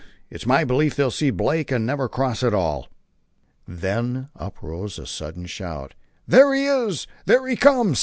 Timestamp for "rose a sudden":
4.63-5.45